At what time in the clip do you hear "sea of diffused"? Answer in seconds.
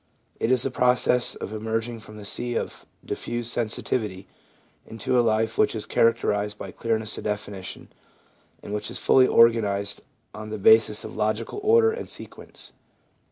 2.25-3.51